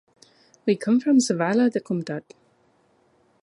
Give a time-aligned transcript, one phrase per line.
[0.65, 2.35] We come from Savallà del Comtat.